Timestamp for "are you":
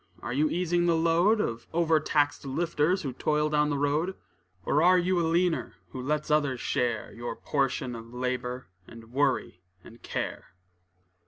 0.23-0.49, 4.81-5.19